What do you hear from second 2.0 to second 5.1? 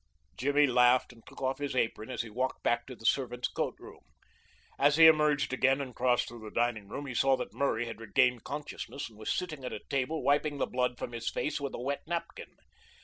as he walked back to the servants' coat room. As he